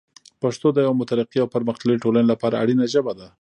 پښتو 0.41 0.67
د 0.73 0.77
یوه 0.85 0.97
مترقي 1.01 1.39
او 1.41 1.51
پرمختللي 1.55 2.01
ټولنې 2.03 2.27
لپاره 2.33 2.59
اړینه 2.63 2.85
ژبه 2.93 3.13
ده. 3.19 3.27